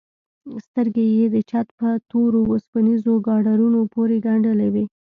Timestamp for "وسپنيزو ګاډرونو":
2.51-3.79